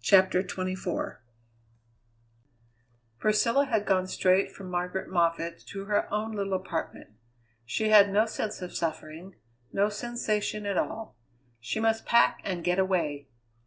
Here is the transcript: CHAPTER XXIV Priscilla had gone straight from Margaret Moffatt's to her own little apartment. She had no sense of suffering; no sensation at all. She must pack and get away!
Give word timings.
CHAPTER 0.00 0.42
XXIV 0.42 1.18
Priscilla 3.18 3.66
had 3.66 3.84
gone 3.84 4.06
straight 4.06 4.50
from 4.50 4.70
Margaret 4.70 5.10
Moffatt's 5.10 5.62
to 5.64 5.84
her 5.84 6.10
own 6.10 6.32
little 6.32 6.54
apartment. 6.54 7.10
She 7.66 7.90
had 7.90 8.10
no 8.10 8.24
sense 8.24 8.62
of 8.62 8.74
suffering; 8.74 9.34
no 9.74 9.90
sensation 9.90 10.64
at 10.64 10.78
all. 10.78 11.18
She 11.60 11.80
must 11.80 12.06
pack 12.06 12.40
and 12.44 12.64
get 12.64 12.78
away! 12.78 13.28